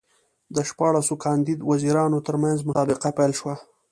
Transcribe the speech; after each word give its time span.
د 0.55 0.57
شپاړسو 0.69 1.13
کاندید 1.25 1.59
وزیرانو 1.71 2.25
ترمنځ 2.27 2.59
مسابقه 2.69 3.09
پیل 3.17 3.31
شوه. 3.39 3.55